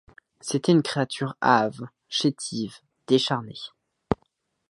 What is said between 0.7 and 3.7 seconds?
une créature hâve, chétive, décharnée.